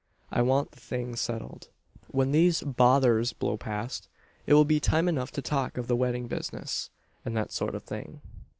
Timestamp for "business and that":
6.25-7.51